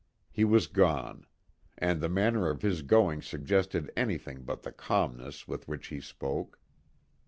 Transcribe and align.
He 0.31 0.43
was 0.43 0.65
gone. 0.65 1.27
And 1.77 2.01
the 2.01 2.09
manner 2.09 2.49
of 2.49 2.63
his 2.63 2.81
going 2.81 3.21
suggested 3.21 3.91
anything 3.95 4.41
but 4.41 4.63
the 4.63 4.71
calmness 4.71 5.47
with 5.47 5.67
which 5.67 5.89
he 5.89 6.01
spoke. 6.01 6.59